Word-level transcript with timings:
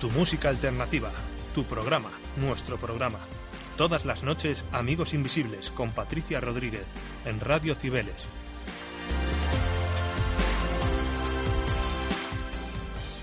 Tu 0.00 0.08
música 0.08 0.48
alternativa, 0.48 1.12
tu 1.54 1.64
programa, 1.64 2.08
nuestro 2.36 2.78
programa. 2.78 3.18
Todas 3.76 4.06
las 4.06 4.22
noches, 4.22 4.64
Amigos 4.72 5.12
Invisibles 5.12 5.70
con 5.70 5.90
Patricia 5.90 6.40
Rodríguez 6.40 6.84
en 7.26 7.38
Radio 7.38 7.74
Cibeles. 7.74 8.26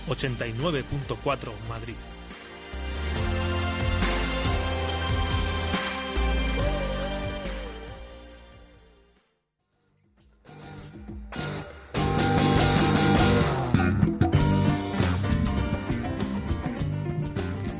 ...89.4 0.07 1.51
Madrid. 1.67 1.95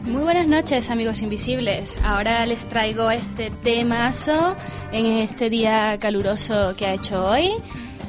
Muy 0.08 0.23
buenas 0.23 0.47
noches 0.47 0.89
amigos 0.89 1.22
invisibles. 1.22 1.97
Ahora 2.03 2.45
les 2.45 2.67
traigo 2.67 3.11
este 3.11 3.50
temazo 3.50 4.55
en 4.91 5.05
este 5.05 5.50
día 5.50 5.97
caluroso 6.00 6.75
que 6.77 6.86
ha 6.88 6.94
hecho 6.94 7.25
hoy. 7.25 7.52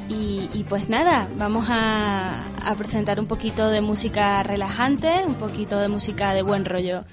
Y, 0.07 0.49
y 0.53 0.63
pues 0.67 0.89
nada, 0.89 1.27
vamos 1.37 1.67
a, 1.69 2.31
a, 2.65 2.75
presentar 2.75 3.19
un 3.19 3.27
poquito 3.27 3.69
de 3.69 3.79
música 3.81 4.41
relajante, 4.41 5.23
un 5.27 5.35
poquito 5.35 5.77
de 5.79 5.87
música 5.87 6.33
de 6.33 6.41
buen 6.41 6.65
rollo. 6.65 7.03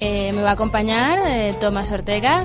Eh, 0.00 0.32
me 0.34 0.42
va 0.42 0.50
a 0.50 0.52
acompañar 0.54 1.20
eh, 1.24 1.54
Tomás 1.60 1.92
Ortega. 1.92 2.44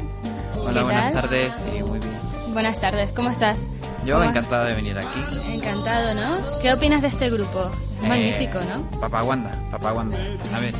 Hola, 0.63 0.83
buenas 0.83 1.13
tardes. 1.13 1.51
Sí, 1.73 1.81
muy 1.81 1.97
bien. 1.97 2.11
Buenas 2.53 2.79
tardes, 2.79 3.11
¿cómo 3.13 3.31
estás? 3.31 3.69
Yo 4.05 4.23
encantado 4.23 4.65
de 4.65 4.73
venir 4.75 4.97
aquí. 4.99 5.55
Encantado, 5.55 6.13
¿no? 6.13 6.37
¿Qué 6.61 6.71
opinas 6.71 7.01
de 7.01 7.07
este 7.07 7.31
grupo? 7.31 7.71
Es 7.99 8.05
Eh, 8.05 8.09
magnífico, 8.09 8.59
¿no? 8.59 8.83
Papá 8.99 9.23
Wanda, 9.23 9.51
Papá 9.71 9.93
Wanda. 9.93 10.17
A 10.55 10.59
ver, 10.59 10.75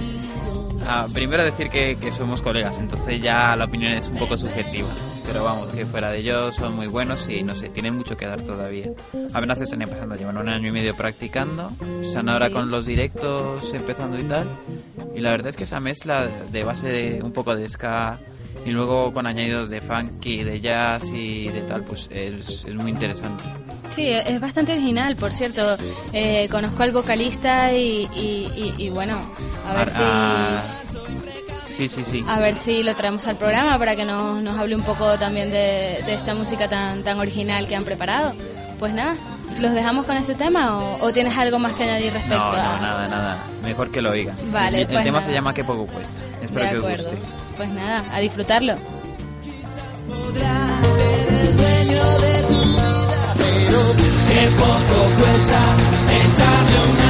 ah, 0.88 1.08
primero 1.14 1.44
decir 1.44 1.70
que, 1.70 1.98
que 1.98 2.12
somos 2.12 2.42
colegas, 2.42 2.80
entonces 2.80 3.22
ya 3.22 3.56
la 3.56 3.66
opinión 3.66 3.94
es 3.94 4.08
un 4.08 4.18
poco 4.18 4.38
subjetiva. 4.38 4.88
Pero 5.26 5.44
vamos, 5.44 5.68
que 5.70 5.86
fuera 5.86 6.10
de 6.12 6.20
ellos 6.20 6.56
son 6.56 6.76
muy 6.76 6.88
buenos 6.88 7.28
y 7.28 7.44
no 7.44 7.54
sé, 7.54 7.70
tienen 7.70 7.96
mucho 7.96 8.16
que 8.16 8.26
dar 8.26 8.42
todavía. 8.42 8.90
Apenas 9.34 9.58
se 9.58 9.66
están 9.66 9.82
empezando, 9.82 10.16
llevan 10.16 10.38
un 10.38 10.48
año 10.50 10.70
y 10.70 10.72
medio 10.72 10.96
practicando, 10.96 11.72
están 12.02 12.30
ahora 12.30 12.48
Sí. 12.48 12.54
con 12.54 12.72
los 12.72 12.86
directos 12.86 13.74
empezando 13.74 14.18
y 14.20 14.24
tal. 14.24 14.48
Y 15.16 15.20
la 15.20 15.32
verdad 15.32 15.48
es 15.50 15.58
que 15.58 15.66
esa 15.66 15.80
mezcla 15.80 16.28
de 16.52 16.64
base 16.64 16.88
de 16.88 17.22
un 17.24 17.34
poco 17.34 17.56
de 17.56 17.68
ska 17.68 18.20
y 18.66 18.72
luego 18.72 19.14
con 19.14 19.26
añadidos 19.28 19.70
de 19.70 19.82
funky, 19.82 20.44
de 20.44 20.60
jazz 20.60 21.04
y 21.14 21.50
de 21.50 21.62
tal, 21.62 21.84
pues 21.84 22.08
es, 22.12 22.66
es 22.66 22.76
muy 22.76 22.92
interesante. 22.92 23.44
Sí, 23.90 24.08
es 24.10 24.40
bastante 24.42 24.74
original, 24.74 25.16
por 25.16 25.32
cierto. 25.32 25.78
Eh, 26.14 26.48
conozco 26.52 26.84
al 26.84 26.92
vocalista 26.92 27.72
y, 27.72 28.10
y- 28.14 28.52
y- 28.78 28.86
y 28.86 28.90
bueno, 28.90 29.20
a 29.66 29.74
ver 29.74 29.90
Ah, 29.96 29.98
si... 29.98 30.04
ah, 30.04 30.84
Sí, 31.78 31.88
sí, 31.88 32.04
sí. 32.04 32.24
A 32.28 32.40
ver 32.40 32.56
si 32.56 32.82
lo 32.82 32.96
traemos 32.96 33.28
al 33.28 33.36
programa 33.36 33.78
para 33.78 33.96
que 33.96 34.04
nos, 34.04 34.42
nos 34.42 34.58
hable 34.58 34.76
un 34.76 34.82
poco 34.82 35.16
también 35.20 35.52
de, 35.52 36.02
de 36.06 36.14
esta 36.16 36.34
música 36.34 36.68
tan, 36.68 37.04
tan 37.04 37.20
original 37.20 37.68
que 37.68 37.76
han 37.76 37.84
preparado. 37.84 38.34
Pues 38.80 38.94
nada, 38.96 39.16
¿los 39.62 39.74
dejamos 39.74 40.06
con 40.08 40.18
ese 40.18 40.34
tema 40.34 40.76
o, 40.78 41.06
o 41.06 41.12
tienes 41.14 41.38
algo 41.38 41.60
más 41.60 41.74
que 41.74 41.84
añadir 41.84 42.12
respecto 42.14 42.36
No, 42.36 42.44
a...? 42.52 42.76
no, 42.78 42.82
nada, 42.82 43.08
nada. 43.08 43.38
Mejor 43.64 43.92
que 43.92 44.02
lo 44.02 44.10
oigan. 44.10 44.36
Vale, 44.52 44.78
el, 44.78 44.82
el 44.82 44.88
pues 44.88 45.04
tema 45.04 45.20
nada. 45.20 45.30
se 45.30 45.34
llama 45.36 45.54
Qué 45.54 45.64
poco 45.64 45.86
cuesta. 45.86 46.20
Espero 46.44 46.66
de 46.66 46.72
que 46.72 46.78
os 46.78 46.84
guste. 47.04 47.18
Pues 47.58 47.70
nada, 47.72 48.06
a 48.14 48.20
disfrutarlo. 48.20 48.74
Qué 54.30 54.48
poco 54.52 54.98
cuesta 55.20 55.60
echarle 56.14 56.78
una 56.94 57.07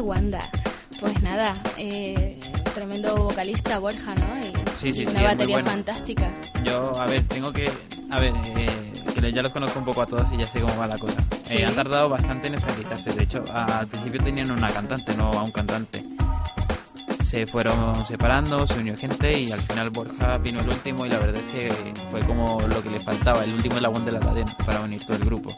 Wanda. 0.00 0.40
Pues 1.00 1.20
nada, 1.22 1.56
eh, 1.78 2.38
tremendo 2.74 3.14
vocalista 3.16 3.78
Borja, 3.78 4.14
¿no? 4.14 4.38
Y, 4.38 4.52
Sí, 4.76 4.92
sí, 4.92 5.02
y 5.02 5.06
sí, 5.06 5.10
una 5.10 5.12
muy 5.20 5.22
batería 5.28 5.56
bueno. 5.56 5.70
fantástica. 5.70 6.30
Yo, 6.64 6.98
a 7.00 7.06
ver, 7.06 7.22
tengo 7.28 7.52
que. 7.52 7.70
A 8.10 8.18
ver, 8.20 8.32
eh, 8.56 8.92
que 9.14 9.32
ya 9.32 9.42
los 9.42 9.52
conozco 9.52 9.78
un 9.78 9.84
poco 9.84 10.02
a 10.02 10.06
todos 10.06 10.32
y 10.32 10.36
ya 10.38 10.44
sé 10.44 10.60
cómo 10.60 10.76
va 10.76 10.86
la 10.86 10.98
cosa. 10.98 11.22
Sí. 11.44 11.58
Eh, 11.58 11.66
han 11.66 11.74
tardado 11.74 12.08
bastante 12.08 12.48
en 12.48 12.54
estabilizarse. 12.54 13.12
De 13.12 13.22
hecho, 13.22 13.44
al 13.52 13.86
principio 13.86 14.20
tenían 14.22 14.50
una 14.50 14.68
cantante, 14.68 15.14
no 15.16 15.30
a 15.30 15.42
un 15.42 15.52
cantante. 15.52 16.04
Se 17.24 17.46
fueron 17.46 18.04
separando, 18.06 18.66
se 18.66 18.78
unió 18.80 18.96
gente 18.96 19.40
y 19.40 19.52
al 19.52 19.60
final 19.60 19.90
Borja 19.90 20.36
vino 20.38 20.60
el 20.60 20.68
último 20.68 21.06
y 21.06 21.08
la 21.08 21.18
verdad 21.18 21.40
es 21.40 21.48
que 21.48 21.94
fue 22.10 22.20
como 22.20 22.60
lo 22.60 22.82
que 22.82 22.90
le 22.90 23.00
faltaba, 23.00 23.42
el 23.44 23.54
último 23.54 23.76
eslabón 23.76 24.04
de 24.04 24.12
la 24.12 24.20
cadena 24.20 24.54
para 24.66 24.80
unir 24.80 25.02
todo 25.06 25.16
el 25.16 25.24
grupo. 25.24 25.56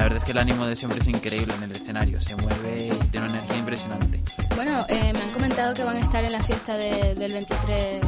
La 0.00 0.04
verdad 0.04 0.16
es 0.20 0.24
que 0.24 0.30
el 0.32 0.38
ánimo 0.38 0.64
de 0.64 0.72
hombre 0.82 0.98
es 0.98 1.08
increíble 1.08 1.52
en 1.58 1.62
el 1.64 1.72
escenario, 1.72 2.18
se 2.22 2.34
mueve 2.34 2.86
y 2.90 3.06
tiene 3.08 3.26
una 3.28 3.36
energía 3.36 3.58
impresionante. 3.58 4.22
Bueno, 4.56 4.86
eh, 4.88 5.12
me 5.12 5.20
han 5.20 5.28
comentado 5.30 5.74
que 5.74 5.84
van 5.84 5.98
a 5.98 6.00
estar 6.00 6.24
en 6.24 6.32
la 6.32 6.42
fiesta 6.42 6.74
de- 6.78 7.14
del 7.16 7.32
23 7.34 8.00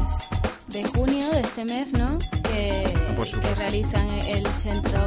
de 0.68 0.84
junio 0.84 1.28
de 1.32 1.40
este 1.40 1.66
mes, 1.66 1.92
¿no? 1.92 2.18
Que, 2.50 2.82
Por 3.14 3.28
que 3.28 3.54
realizan 3.56 4.08
el 4.08 4.46
centro 4.46 5.06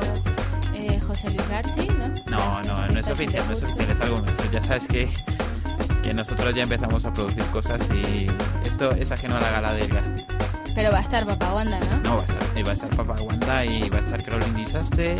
eh, 0.76 1.00
José 1.00 1.32
Luis 1.32 1.50
García, 1.50 1.92
¿no? 1.98 2.08
No, 2.28 2.62
no, 2.62 2.86
no 2.86 3.00
es 3.00 3.08
oficial, 3.08 3.44
no 3.48 3.54
es 3.54 3.64
oficial, 3.64 3.90
es 3.90 4.02
algo 4.02 4.20
nuestro. 4.22 4.52
Ya 4.52 4.62
sabes 4.64 4.86
que, 4.88 5.10
que 6.04 6.14
nosotros 6.14 6.54
ya 6.54 6.62
empezamos 6.62 7.04
a 7.06 7.12
producir 7.12 7.46
cosas 7.46 7.82
y 7.96 8.28
esto 8.64 8.92
es 8.92 9.12
ajeno 9.12 9.38
a 9.38 9.42
la 9.42 9.50
gala 9.50 9.74
del 9.74 9.88
García. 9.88 10.28
Pero 10.76 10.92
va 10.92 11.00
a 11.00 11.02
estar 11.02 11.26
Papá 11.26 11.52
Wanda, 11.56 11.80
¿no? 11.80 12.00
No, 12.02 12.18
va 12.18 12.22
a 12.22 12.26
estar, 12.26 12.68
va 12.68 12.70
a 12.70 12.74
estar 12.74 12.90
Papá 12.96 13.16
Wanda 13.24 13.66
y 13.66 13.90
va 13.90 13.98
a 13.98 14.02
estar 14.02 14.22
Caroline 14.24 14.60
Disaste. 14.60 15.16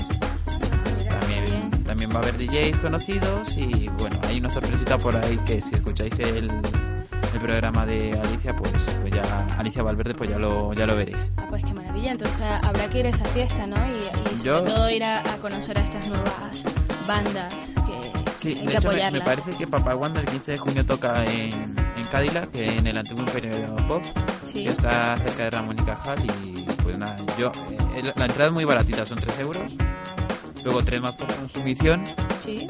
También, 1.86 2.10
va 2.12 2.16
a 2.16 2.20
haber 2.20 2.38
DJs 2.38 2.80
conocidos 2.80 3.56
y 3.58 3.88
bueno, 4.00 4.20
hay 4.28 4.40
una 4.40 4.50
sorpresita 4.50 4.98
por 4.98 5.16
ahí 5.16 5.38
que 5.46 5.62
si 5.62 5.76
escucháis 5.76 6.18
el, 6.20 6.50
el 6.50 7.40
programa 7.40 7.86
de 7.86 8.14
Alicia, 8.20 8.56
pues, 8.56 8.72
pues 9.02 9.14
ya 9.14 9.46
Alicia 9.58 9.84
Valverde, 9.84 10.14
pues 10.16 10.30
ya 10.30 10.40
lo, 10.40 10.74
ya 10.74 10.86
lo 10.88 10.96
veréis. 10.96 11.18
Ah, 11.38 11.46
pues 11.50 11.64
qué 11.64 11.74
maravilla. 11.74 12.12
Entonces 12.12 12.42
habrá 12.42 12.90
que 12.90 13.00
ir 13.00 13.06
a 13.06 13.10
esa 13.10 13.26
fiesta, 13.26 13.68
¿no? 13.68 13.76
Y, 13.88 14.00
y 14.00 14.38
sobre 14.38 14.44
Yo- 14.44 14.64
todo 14.64 14.90
ir 14.90 15.04
a, 15.04 15.20
a 15.20 15.38
conocer 15.38 15.78
a 15.78 15.82
estas 15.82 16.08
nuevas 16.08 16.64
bandas 17.08 17.54
que 17.86 18.12
Sí, 18.40 18.50
hay 18.60 18.66
de 18.66 18.72
que 18.72 18.78
hecho 18.78 18.88
me, 18.90 18.96
me 18.96 19.04
apoyarlas. 19.06 19.24
parece 19.24 19.52
que 19.58 19.68
Papá 19.68 19.96
Wanda 19.96 20.20
el 20.20 20.26
15 20.26 20.52
de 20.54 20.58
junio 20.58 20.86
toca 20.86 21.24
en, 21.26 21.52
en 21.98 22.04
Cadillac, 22.12 22.52
que 22.52 22.66
en 22.78 22.88
el 22.88 22.98
antiguo 22.98 23.22
Imperio 23.24 23.76
Pop, 23.88 24.04
Sí. 24.44 24.64
que 24.64 24.70
está 24.70 25.18
cerca 25.18 25.44
de 25.44 25.50
Ramón 25.52 25.78
y 25.80 25.84
Cajal 25.84 26.20
y 26.26 26.66
pues 26.84 26.98
nada, 26.98 27.18
yo, 27.38 27.52
eh, 27.96 28.04
la 28.16 28.26
entrada 28.26 28.48
es 28.48 28.52
muy 28.54 28.64
baratita, 28.66 29.06
son 29.06 29.18
3 29.18 29.40
euros, 29.40 29.64
luego 30.66 30.84
3 30.84 31.00
más 31.02 31.16
por 31.16 31.28
consumición 31.34 32.04
Sí. 32.42 32.68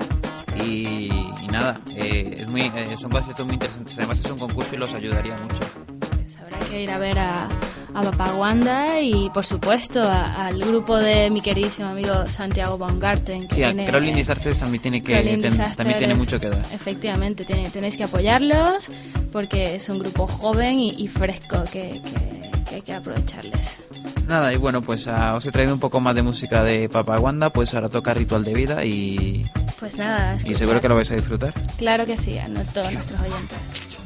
y, 0.64 1.10
y 1.42 1.48
nada, 1.52 1.80
eh, 1.96 2.38
es 2.42 2.48
muy, 2.48 2.62
eh, 2.62 2.96
son 3.00 3.10
conciertos 3.10 3.46
muy 3.46 3.56
interesantes, 3.56 3.98
además 3.98 4.20
es 4.24 4.32
un 4.32 4.38
concurso 4.40 4.76
y 4.76 4.78
los 4.78 4.94
ayudaría 4.94 5.34
mucho. 5.38 5.60
Pues 6.00 6.38
habrá 6.42 6.60
que 6.60 6.84
ir 6.84 6.92
a 6.92 6.98
ver 6.98 7.18
a, 7.20 7.48
a 7.94 8.02
Papá 8.02 8.34
Wanda 8.36 9.00
y, 9.02 9.30
por 9.32 9.46
supuesto, 9.46 10.02
a- 10.02 10.48
al 10.48 10.60
grupo 10.60 10.98
de 10.98 11.30
mi 11.30 11.42
queridísimo 11.42 11.88
amigo 11.90 12.28
Santiago 12.28 12.78
Baumgarten. 12.78 13.48
Que 13.48 13.56
Sí, 13.56 13.64
a 13.64 13.68
tiene- 13.68 13.86
Caroline 13.86 14.18
Disastres 14.18 14.60
también 14.60 14.82
tiene 14.82 15.02
que 15.04 15.16
ten- 15.42 15.58
también 15.76 15.98
tiene 16.00 16.16
mucho 16.16 16.40
que 16.40 16.50
dar. 16.50 16.60
Efectivamente, 16.74 17.44
tiene- 17.46 17.70
tenéis 17.70 17.96
que 17.98 18.04
apoyarlos 18.04 18.92
porque 19.32 19.76
es 19.76 19.88
un 19.90 20.00
grupo 20.00 20.28
joven 20.28 20.80
y, 20.80 20.90
y 20.98 21.08
fresco 21.08 21.64
que, 21.72 22.02
que- 22.02 22.36
que 22.76 22.78
hay 22.78 22.82
que 22.82 22.94
aprovecharles. 22.94 23.82
Nada, 24.28 24.54
y 24.54 24.58
bueno, 24.58 24.82
pues 24.82 25.08
ah, 25.08 25.36
os 25.36 25.46
he 25.46 25.52
traído 25.52 25.74
un 25.74 25.80
poco 25.80 26.00
más 26.00 26.16
de 26.16 26.24
música 26.24 26.64
de 26.64 26.90
Papá 26.90 27.20
Wanda, 27.20 27.52
pues 27.52 27.74
ahora 27.74 27.90
toca 27.90 28.14
Ritual 28.14 28.44
de 28.44 28.54
Vida 28.54 28.84
y, 28.84 29.50
Pues 29.80 29.98
nada, 29.98 30.38
y 30.44 30.54
seguro 30.56 30.82
que 30.82 30.90
lo 30.90 30.96
vais 30.96 31.10
a 31.12 31.16
disfrutar. 31.16 31.54
Claro 31.78 32.06
que 32.06 32.18
sí, 32.18 32.38
a 32.38 32.48
todos 32.74 32.92
nuestros 32.92 33.22
oyentes. 33.22 34.05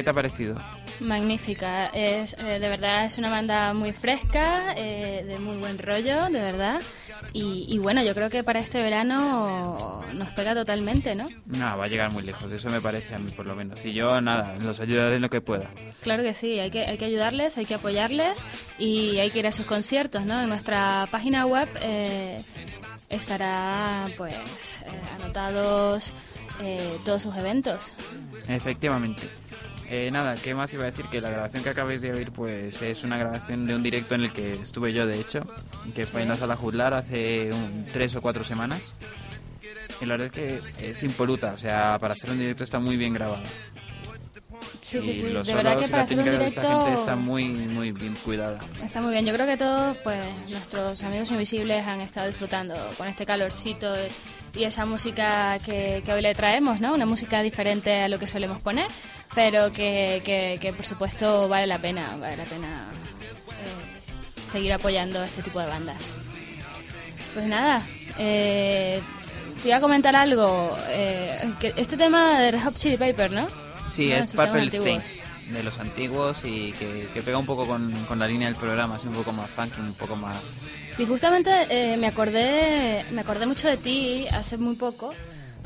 ¿qué 0.00 0.04
te 0.04 0.10
ha 0.10 0.14
parecido? 0.14 0.56
Magnífica, 1.00 1.88
es, 1.88 2.34
eh, 2.38 2.58
de 2.58 2.68
verdad 2.70 3.04
es 3.04 3.18
una 3.18 3.28
banda 3.28 3.74
muy 3.74 3.92
fresca, 3.92 4.72
eh, 4.74 5.24
de 5.26 5.38
muy 5.38 5.58
buen 5.58 5.76
rollo, 5.78 6.30
de 6.30 6.40
verdad. 6.40 6.80
Y, 7.34 7.66
y 7.68 7.78
bueno, 7.78 8.02
yo 8.02 8.14
creo 8.14 8.30
que 8.30 8.42
para 8.42 8.60
este 8.60 8.82
verano 8.82 10.02
nos 10.14 10.32
pega 10.32 10.54
totalmente, 10.54 11.14
¿no? 11.14 11.28
No, 11.44 11.76
va 11.76 11.84
a 11.84 11.88
llegar 11.88 12.10
muy 12.12 12.22
lejos, 12.22 12.50
eso 12.50 12.70
me 12.70 12.80
parece 12.80 13.14
a 13.14 13.18
mí 13.18 13.30
por 13.30 13.44
lo 13.44 13.54
menos. 13.54 13.84
Y 13.84 13.92
yo 13.92 14.22
nada, 14.22 14.56
los 14.58 14.80
ayudaré 14.80 15.16
en 15.16 15.22
lo 15.22 15.28
que 15.28 15.42
pueda. 15.42 15.68
Claro 16.00 16.22
que 16.22 16.32
sí, 16.32 16.58
hay 16.58 16.70
que, 16.70 16.86
hay 16.86 16.96
que 16.96 17.04
ayudarles, 17.04 17.58
hay 17.58 17.66
que 17.66 17.74
apoyarles 17.74 18.42
y 18.78 19.18
hay 19.18 19.30
que 19.30 19.40
ir 19.40 19.46
a 19.46 19.52
sus 19.52 19.66
conciertos, 19.66 20.24
¿no? 20.24 20.40
En 20.40 20.48
nuestra 20.48 21.08
página 21.10 21.44
web 21.44 21.68
eh, 21.82 22.42
estará, 23.10 24.08
pues, 24.16 24.80
eh, 24.86 25.20
anotados 25.20 26.14
eh, 26.62 26.96
todos 27.04 27.22
sus 27.22 27.36
eventos. 27.36 27.94
Efectivamente. 28.48 29.22
Eh, 29.92 30.08
nada, 30.12 30.34
¿qué 30.36 30.54
más 30.54 30.72
iba 30.72 30.84
a 30.84 30.86
decir? 30.86 31.04
Que 31.06 31.20
la 31.20 31.30
grabación 31.30 31.64
que 31.64 31.70
acabáis 31.70 32.00
de 32.00 32.12
oír 32.12 32.30
pues 32.30 32.80
es 32.80 33.02
una 33.02 33.18
grabación 33.18 33.66
de 33.66 33.74
un 33.74 33.82
directo 33.82 34.14
en 34.14 34.20
el 34.22 34.32
que 34.32 34.52
estuve 34.52 34.92
yo, 34.92 35.04
de 35.04 35.18
hecho, 35.20 35.40
que 35.96 36.06
fue 36.06 36.22
en 36.22 36.28
la 36.28 36.36
sala 36.36 36.54
Juzlar 36.54 36.94
hace 36.94 37.50
un- 37.52 37.86
tres 37.92 38.14
o 38.14 38.22
cuatro 38.22 38.44
semanas. 38.44 38.80
Y 40.00 40.06
la 40.06 40.16
verdad 40.16 40.26
es 40.26 40.32
que 40.78 40.90
es 40.90 41.02
impoluta, 41.02 41.52
o 41.54 41.58
sea, 41.58 41.98
para 42.00 42.14
ser 42.14 42.30
un 42.30 42.38
directo 42.38 42.62
está 42.62 42.78
muy 42.78 42.96
bien 42.96 43.12
grabada. 43.12 43.42
Sí, 44.80 45.00
sí, 45.02 45.14
sí, 45.14 45.22
de 45.22 45.54
verdad 45.54 45.76
que 45.78 45.88
para 45.88 46.02
hacer 46.04 46.18
un 46.18 46.24
directo 46.24 46.60
gente 46.62 46.94
está 47.00 47.16
muy, 47.16 47.44
muy 47.48 47.92
bien 47.92 48.14
cuidada. 48.24 48.60
está 48.82 49.00
muy 49.00 49.12
bien. 49.12 49.26
Yo 49.26 49.32
creo 49.34 49.46
que 49.46 49.56
todos, 49.56 49.96
pues, 49.98 50.18
nuestros 50.48 51.02
amigos 51.02 51.30
invisibles 51.32 51.86
han 51.86 52.00
estado 52.00 52.28
disfrutando 52.28 52.74
con 52.96 53.06
este 53.08 53.26
calorcito 53.26 53.92
y 54.54 54.64
esa 54.64 54.86
música 54.86 55.58
que, 55.64 56.02
que 56.04 56.12
hoy 56.12 56.22
le 56.22 56.34
traemos, 56.34 56.80
¿no? 56.80 56.94
Una 56.94 57.06
música 57.06 57.42
diferente 57.42 58.00
a 58.02 58.08
lo 58.08 58.18
que 58.18 58.26
solemos 58.26 58.60
poner, 58.62 58.86
pero 59.34 59.72
que, 59.72 60.22
que, 60.24 60.58
que, 60.60 60.72
por 60.72 60.84
supuesto 60.84 61.48
vale 61.48 61.66
la 61.66 61.78
pena, 61.78 62.16
vale 62.18 62.36
la 62.36 62.44
pena 62.44 62.88
eh, 63.50 64.48
seguir 64.50 64.72
apoyando 64.72 65.22
este 65.22 65.42
tipo 65.42 65.60
de 65.60 65.66
bandas. 65.66 66.14
Pues 67.34 67.46
nada, 67.46 67.82
eh, 68.18 69.00
te 69.62 69.68
iba 69.68 69.76
a 69.76 69.80
comentar 69.80 70.16
algo. 70.16 70.76
eh, 70.88 71.52
que 71.60 71.72
este 71.76 71.96
tema 71.96 72.40
de 72.40 72.50
Red 72.52 72.62
Hot 72.64 72.74
Chili 72.74 72.96
Paper, 72.96 73.30
¿no? 73.30 73.48
Sí, 73.94 74.12
es 74.12 74.34
Purple. 74.34 74.66
Stain, 74.66 75.02
de 75.52 75.62
los 75.62 75.78
antiguos 75.78 76.38
y 76.44 76.72
que, 76.72 77.08
que 77.12 77.22
pega 77.22 77.38
un 77.38 77.46
poco 77.46 77.66
con, 77.66 77.92
con 78.06 78.18
la 78.18 78.26
línea 78.26 78.48
del 78.48 78.56
programa, 78.56 78.96
así 78.96 79.06
un 79.08 79.14
poco 79.14 79.32
más 79.32 79.50
funky, 79.50 79.80
un 79.80 79.94
poco 79.94 80.16
más... 80.16 80.36
Sí, 80.92 81.06
justamente 81.06 81.50
eh, 81.70 81.96
me 81.96 82.06
acordé 82.08 83.04
me 83.12 83.20
acordé 83.20 83.46
mucho 83.46 83.68
de 83.68 83.76
ti 83.76 84.26
hace 84.32 84.56
muy 84.58 84.74
poco 84.74 85.14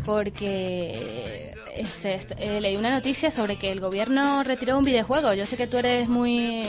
porque 0.05 1.55
este, 1.77 2.15
este, 2.15 2.35
eh, 2.57 2.61
leí 2.61 2.77
una 2.77 2.91
noticia 2.91 3.31
sobre 3.31 3.57
que 3.57 3.73
el 3.73 3.81
gobierno 3.81 4.43
retiró 4.43 4.79
un 4.79 4.85
videojuego. 4.85 5.35
Yo 5.35 5.47
sé 5.47 5.57
que 5.57 5.67
tú 5.67 5.79
eres 5.79 6.09
muy 6.09 6.65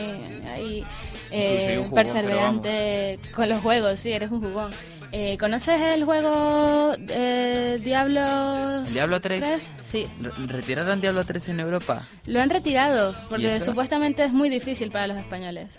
ahí, 0.53 0.83
eh, 1.31 1.73
Sí, 1.75 1.75
jugón, 1.77 1.93
perseverante 1.95 3.19
con 3.35 3.49
los 3.49 3.61
juegos, 3.61 3.99
sí, 3.99 4.11
eres 4.13 4.31
un 4.31 4.41
jugón. 4.41 4.71
Eh, 5.11 5.37
¿Conoces 5.37 5.79
el 5.79 6.03
juego 6.03 6.93
eh, 7.09 7.79
Diablos 7.81 8.91
¿Diablo 8.91 9.21
3? 9.21 9.71
Sí, 9.79 10.07
Re- 10.19 10.31
¿Retiraron 10.47 10.99
Diablo 10.99 11.23
3 11.23 11.49
en 11.49 11.59
Europa? 11.61 12.05
lo 12.25 12.41
han 12.41 12.49
retirado 12.49 13.11
¿Y 13.11 13.29
porque 13.29 13.61
supuestamente 13.61 14.23
es 14.25 14.33
muy 14.33 14.49
difícil 14.49 14.91
para 14.91 15.07
los 15.07 15.17
españoles. 15.17 15.77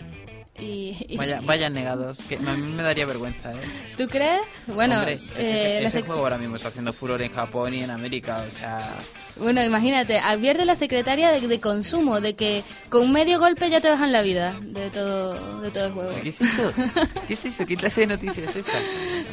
Y, 0.59 0.95
y- 1.07 1.17
Vaya, 1.17 1.39
vaya 1.45 1.69
negados, 1.69 2.17
que 2.27 2.35
a 2.35 2.39
mí 2.39 2.61
me 2.75 2.83
daría 2.83 3.05
vergüenza, 3.05 3.51
¿eh? 3.51 3.57
¿Tú 3.97 4.07
crees? 4.07 4.41
Bueno, 4.67 4.99
Hombre, 4.99 5.19
eh, 5.37 5.81
ese, 5.83 6.01
juego 6.01 6.21
ahora 6.21 6.37
mismo 6.37 6.55
está 6.55 6.69
haciendo 6.69 6.91
furor 6.93 7.21
en 7.21 7.31
Japón 7.31 7.73
y 7.73 7.83
en 7.83 7.91
América, 7.91 8.45
o 8.47 8.51
sea... 8.57 8.95
Bueno, 9.37 9.63
imagínate, 9.63 10.17
advierte 10.17 10.65
la 10.65 10.75
secretaria 10.75 11.31
de, 11.31 11.47
de 11.47 11.59
consumo 11.59 12.21
de 12.21 12.33
que 12.35 12.63
con 12.89 13.11
medio 13.11 13.39
golpe 13.39 13.69
ya 13.69 13.79
te 13.81 13.89
bajan 13.89 14.11
la 14.11 14.23
vida 14.23 14.55
de 14.61 14.89
todo, 14.89 15.61
de 15.61 15.69
todo 15.69 15.85
el 15.85 15.91
juego. 15.93 16.11
¿Qué 16.23 16.29
es 16.29 16.41
eso? 16.41 16.73
¿Qué 17.27 17.33
es 17.35 17.45
eso? 17.45 17.65
¿Qué 17.67 17.77
clase 17.77 18.01
de 18.01 18.07
noticia 18.07 18.43
es 18.45 18.55
esa? 18.55 18.71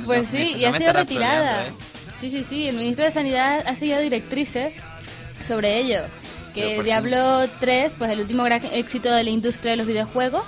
Pues 0.04 0.24
No, 0.24 0.28
sí, 0.30 0.36
me- 0.36 0.50
y 0.60 0.62
no 0.66 0.74
ha 0.74 0.78
sido 0.78 0.92
retirada. 0.92 1.66
¿eh? 1.68 1.72
Sí, 2.20 2.30
sí, 2.30 2.44
sí, 2.44 2.68
el 2.68 2.76
ministro 2.76 3.04
de 3.06 3.10
Sanidad 3.12 3.64
ha 3.66 3.74
seguido 3.74 3.98
directrices 4.00 4.74
sobre 5.46 5.78
ello. 5.78 6.02
Que 6.54 6.82
Diablo 6.82 7.48
3, 7.60 7.96
pues 7.98 8.10
el 8.12 8.20
último 8.20 8.44
gran 8.44 8.62
éxito 8.72 9.10
de 9.12 9.24
la 9.24 9.30
industria 9.30 9.72
de 9.72 9.76
los 9.78 9.86
videojuegos, 9.86 10.44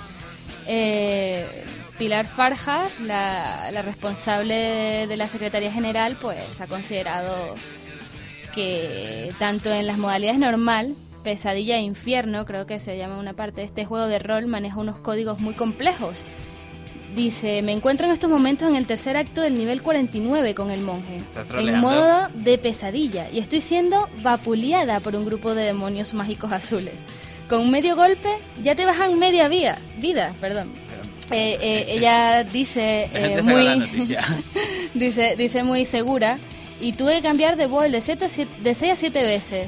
eh, 0.67 1.63
Pilar 1.97 2.25
Farjas, 2.25 2.99
la, 2.99 3.71
la 3.71 3.81
responsable 3.81 5.07
de 5.07 5.17
la 5.17 5.27
Secretaría 5.27 5.71
General, 5.71 6.17
pues 6.21 6.61
ha 6.61 6.67
considerado 6.67 7.55
que 8.53 9.31
tanto 9.37 9.71
en 9.71 9.85
las 9.85 9.97
modalidades 9.97 10.39
normal, 10.39 10.95
pesadilla 11.23 11.77
e 11.77 11.81
infierno, 11.81 12.45
creo 12.45 12.65
que 12.65 12.79
se 12.79 12.97
llama 12.97 13.19
una 13.19 13.33
parte 13.33 13.61
de 13.61 13.65
este 13.65 13.85
juego 13.85 14.07
de 14.07 14.17
rol, 14.17 14.47
maneja 14.47 14.77
unos 14.79 14.99
códigos 14.99 15.39
muy 15.39 15.53
complejos. 15.53 16.23
Dice, 17.15 17.61
me 17.61 17.71
encuentro 17.71 18.07
en 18.07 18.13
estos 18.13 18.29
momentos 18.29 18.69
en 18.69 18.75
el 18.75 18.85
tercer 18.85 19.17
acto 19.17 19.41
del 19.41 19.55
nivel 19.55 19.81
49 19.81 20.55
con 20.55 20.71
el 20.71 20.81
monje, 20.81 21.19
en 21.57 21.79
modo 21.79 22.29
de 22.33 22.57
pesadilla, 22.57 23.29
y 23.31 23.39
estoy 23.39 23.61
siendo 23.61 24.07
vapuleada 24.21 24.99
por 24.99 25.15
un 25.15 25.25
grupo 25.25 25.53
de 25.55 25.63
demonios 25.63 26.13
mágicos 26.13 26.51
azules. 26.51 27.05
Con 27.49 27.69
medio 27.71 27.95
golpe 27.95 28.29
ya 28.63 28.75
te 28.75 28.85
bajan 28.85 29.17
media 29.19 29.47
vía, 29.47 29.77
vida, 29.97 30.33
perdón. 30.41 30.69
Eh, 31.31 31.57
eh, 31.61 31.85
ella 31.89 32.43
dice 32.45 33.09
eh, 33.13 33.41
muy 33.43 34.15
dice 34.93 35.35
dice 35.37 35.63
muy 35.63 35.83
segura 35.85 36.37
y 36.79 36.93
tuve 36.93 37.15
que 37.15 37.21
cambiar 37.21 37.57
de 37.57 37.65
bol 37.67 37.91
de, 37.91 37.99
siete, 38.01 38.27
de 38.61 38.73
6 38.75 38.93
a 38.93 38.95
7 38.95 39.23
veces. 39.23 39.67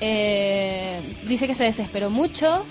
Eh, 0.00 1.00
dice 1.28 1.46
que 1.46 1.54
se 1.54 1.64
desesperó 1.64 2.10
mucho 2.10 2.64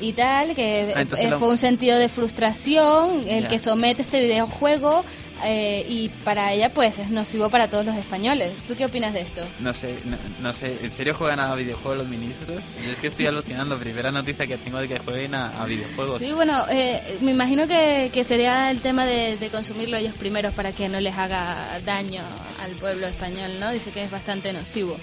y 0.00 0.12
tal, 0.12 0.54
que 0.54 0.92
Ah, 0.94 1.04
eh, 1.18 1.30
lo- 1.30 1.38
fue 1.38 1.48
un 1.48 1.58
sentido 1.58 1.98
de 1.98 2.08
frustración 2.08 3.24
el 3.28 3.48
que 3.48 3.58
somete 3.58 4.02
este 4.02 4.20
videojuego 4.20 5.04
eh, 5.44 5.84
y 5.88 6.08
para 6.24 6.52
ella 6.52 6.70
pues 6.70 6.98
es 6.98 7.10
nocivo 7.10 7.50
para 7.50 7.68
todos 7.68 7.84
los 7.84 7.96
españoles. 7.96 8.52
¿Tú 8.66 8.74
qué 8.74 8.86
opinas 8.86 9.12
de 9.12 9.20
esto? 9.20 9.42
No 9.60 9.72
sé, 9.74 9.94
no, 10.04 10.16
no 10.40 10.52
sé, 10.52 10.78
¿en 10.82 10.92
serio 10.92 11.14
juegan 11.14 11.40
a 11.40 11.54
videojuegos 11.54 11.98
los 11.98 12.08
ministros? 12.08 12.62
Yo 12.84 12.92
es 12.92 12.98
que 12.98 13.08
estoy 13.08 13.26
alucinando, 13.26 13.78
primera 13.78 14.10
noticia 14.10 14.46
que 14.46 14.56
tengo 14.56 14.78
de 14.78 14.88
que 14.88 14.98
jueguen 14.98 15.34
a, 15.34 15.62
a 15.62 15.66
videojuegos. 15.66 16.20
Sí, 16.20 16.32
bueno, 16.32 16.64
eh, 16.70 17.18
me 17.20 17.30
imagino 17.32 17.68
que, 17.68 18.10
que 18.12 18.24
sería 18.24 18.70
el 18.70 18.80
tema 18.80 19.06
de, 19.06 19.36
de 19.36 19.48
consumirlo 19.48 19.96
ellos 19.96 20.14
primeros 20.14 20.54
para 20.54 20.72
que 20.72 20.88
no 20.88 21.00
les 21.00 21.16
haga 21.16 21.80
daño 21.84 22.22
al 22.62 22.70
pueblo 22.72 23.06
español, 23.06 23.52
¿no? 23.60 23.70
Dice 23.70 23.90
que 23.90 24.02
es 24.02 24.10
bastante 24.10 24.52
nocivo. 24.52 24.96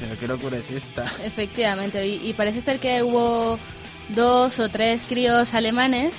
Pero 0.00 0.18
qué 0.18 0.26
locura 0.26 0.58
es 0.58 0.70
esta. 0.70 1.04
Efectivamente, 1.24 2.04
y, 2.06 2.28
y 2.28 2.32
parece 2.32 2.60
ser 2.60 2.80
que 2.80 3.02
hubo 3.02 3.58
dos 4.08 4.58
o 4.58 4.68
tres 4.68 5.02
críos 5.08 5.54
alemanes 5.54 6.16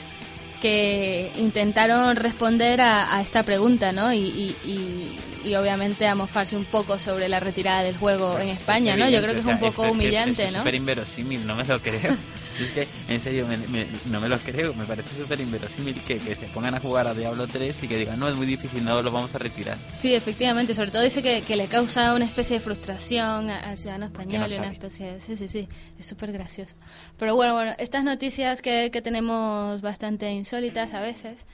que 0.61 1.31
intentaron 1.37 2.15
responder 2.15 2.81
a, 2.81 3.15
a 3.15 3.21
esta 3.21 3.43
pregunta, 3.43 3.91
¿no? 3.91 4.13
Y, 4.13 4.17
y, 4.19 4.55
y- 4.65 5.19
y 5.49 5.53
obviamente 5.55 6.07
a 6.07 6.15
mofarse 6.15 6.57
un 6.57 6.65
poco 6.65 6.97
sobre 6.97 7.29
la 7.29 7.39
retirada 7.39 7.83
del 7.83 7.95
juego 7.95 8.39
en 8.39 8.49
España, 8.49 8.93
Es 8.93 8.99
¿no? 8.99 9.07
Yo 9.09 9.21
creo 9.21 9.33
que 9.35 9.41
es 9.41 9.45
un 9.45 9.59
poco 9.59 9.85
es 9.85 9.91
humillante, 9.93 10.45
es 10.45 10.53
¿no? 10.53 10.59
súper 10.59 10.73
inverosímil, 10.73 11.45
no 11.45 11.55
me 11.55 11.63
lo 11.63 11.79
creo. 11.79 12.17
es 12.63 12.71
que, 12.71 12.87
en 13.09 13.19
serio, 13.19 13.45
me- 13.47 13.57
me- 13.57 13.85
no 14.05 14.21
me 14.21 14.29
lo 14.29 14.37
creo. 14.39 14.73
Me 14.73 14.85
parece 14.85 15.15
súper 15.21 15.39
inverosímil 15.39 15.99
que, 16.01 16.17
que 16.19 16.35
se 16.35 16.45
pongan 16.47 16.73
a 16.75 16.79
jugar 16.79 17.07
a 17.07 17.13
Diablo 17.13 17.47
3 17.47 17.83
y 17.83 17.87
que 17.87 17.97
digan, 17.97 18.19
no, 18.19 18.29
es 18.29 18.35
muy 18.35 18.45
difícil, 18.47 18.83
no 18.83 19.01
lo 19.01 19.11
vamos 19.11 19.33
a 19.35 19.37
retirar. 19.37 19.77
Sí, 19.99 20.13
efectivamente, 20.15 20.73
sobre 20.73 20.91
todo 20.91 21.01
dice 21.01 21.21
que, 21.21 21.41
que 21.41 21.55
le 21.55 21.67
causa 21.67 22.13
una 22.13 22.25
especie 22.25 22.57
de 22.57 22.63
frustración 22.63 23.49
al 23.49 23.77
ciudadano 23.77 24.05
no 24.05 24.11
español 24.11 24.49
y 24.51 24.55
una 24.57 24.71
especie 24.71 25.13
de... 25.13 25.19
Sí, 25.19 25.35
sí, 25.37 25.47
sí, 25.47 25.67
es 25.99 26.05
súper 26.07 26.31
gracioso. 26.31 26.75
Pero 27.17 27.35
bueno, 27.35 27.53
bueno, 27.53 27.73
estas 27.77 28.03
noticias 28.03 28.61
que, 28.61 28.89
que 28.91 29.01
tenemos 29.01 29.81
bastante 29.81 30.31
insólitas 30.31 30.93
a 30.93 31.01
veces, 31.01 31.45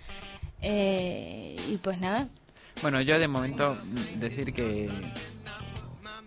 eh, 0.62 1.56
y 1.70 1.78
pues 1.78 2.00
nada, 2.00 2.28
Bueno, 2.82 3.02
yo 3.02 3.18
de 3.20 3.28
momento 3.28 3.78
decir 4.20 4.54
que 4.54 4.90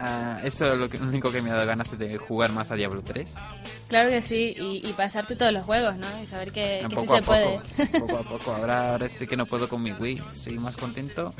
ah, 0.04 0.40
esto 0.44 0.72
es 0.72 0.78
lo, 0.78 0.88
que- 0.88 0.98
lo 0.98 1.06
único 1.08 1.30
que 1.32 1.40
me 1.42 1.50
ha 1.50 1.54
dado 1.54 1.66
ganas 1.66 1.92
es 1.92 1.98
de 1.98 2.16
jugar 2.18 2.52
más 2.52 2.70
a 2.70 2.74
Diablo 2.76 3.02
3. 3.02 3.28
claro 3.88 4.10
que 4.10 4.22
sí, 4.22 4.54
y, 4.56 4.86
y 4.88 4.92
pasarte 4.92 5.36
todos 5.36 5.52
los 5.52 5.64
juegos, 5.64 5.96
¿no? 5.96 6.06
Y 6.22 6.26
saber 6.26 6.52
que, 6.52 6.80
que 6.88 6.96
sí 6.96 7.06
poco 7.06 7.16
se 7.16 7.22
puede. 7.22 7.58
poco, 7.58 8.06
poco 8.06 8.16
a 8.18 8.22
poco. 8.24 8.52
Ahora, 8.56 8.92
ahora 8.92 9.06
estoy 9.06 9.26
que 9.26 9.36
no 9.36 9.46
puedo 9.46 9.68
con 9.68 9.82
mi 9.82 9.92
Wii, 9.92 10.20
estoy 10.34 10.58
más 10.58 10.76
contento. 10.76 11.32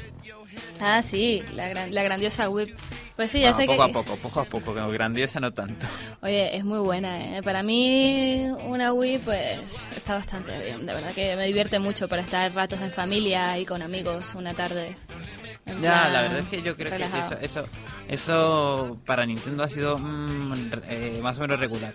ah, 0.81 1.03
sí, 1.03 1.43
la, 1.55 1.69
gran- 1.69 1.95
la 1.95 2.03
grandiosa 2.03 2.49
whip. 2.49 2.77
Pues 3.17 3.31
sí, 3.31 3.41
ya 3.41 3.53
Bueno, 3.53 3.59
sé 3.59 3.67
poco 3.67 3.85
que... 3.85 3.91
a 3.91 3.93
poco, 3.93 4.17
poco 4.17 4.41
a 4.41 4.45
poco, 4.45 4.75
que 4.75 4.93
grandiosa 4.93 5.39
no 5.39 5.53
tanto. 5.53 5.87
Oye, 6.21 6.57
es 6.57 6.65
muy 6.65 6.81
buena, 6.81 7.37
¿eh? 7.39 7.43
Para 7.45 7.63
mí 7.63 8.45
una 8.67 8.93
Wii 8.93 9.19
pues 9.19 9.89
está 9.97 10.15
bastante 10.15 10.59
bien, 10.59 10.85
de 10.85 10.93
verdad 10.95 11.13
que 11.13 11.37
me 11.37 11.47
divierte 11.47 11.79
mucho 11.79 12.09
para 12.09 12.23
estar 12.23 12.53
ratos 12.53 12.81
en 12.81 12.91
familia 12.91 13.57
y 13.57 13.67
con 13.67 13.83
amigos 13.83 14.35
una 14.35 14.53
tarde. 14.55 14.97
Ya, 15.81 16.09
la 16.11 16.23
verdad 16.23 16.39
es 16.39 16.49
que 16.49 16.61
yo 16.63 16.77
creo 16.77 16.91
relajado. 16.91 17.39
que 17.39 17.47
eso, 17.47 17.61
eso, 17.61 17.69
eso 18.09 18.99
para 19.07 19.25
Nintendo 19.25 19.63
ha 19.63 19.69
sido 19.69 19.99
mm, 19.99 20.53
eh, 20.89 21.19
más 21.23 21.39
o 21.39 21.41
menos 21.43 21.59
regular. 21.59 21.95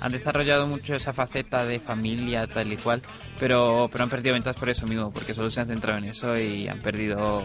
Han 0.00 0.12
desarrollado 0.12 0.66
mucho 0.66 0.94
esa 0.94 1.12
faceta 1.12 1.64
de 1.64 1.80
familia, 1.80 2.46
tal 2.46 2.72
y 2.72 2.76
cual, 2.76 3.02
pero, 3.38 3.88
pero 3.90 4.04
han 4.04 4.10
perdido 4.10 4.34
ventas 4.34 4.56
por 4.56 4.68
eso 4.68 4.86
mismo, 4.86 5.12
porque 5.12 5.34
solo 5.34 5.50
se 5.50 5.60
han 5.60 5.66
centrado 5.66 5.98
en 5.98 6.04
eso 6.04 6.38
y 6.38 6.68
han 6.68 6.78
perdido 6.80 7.42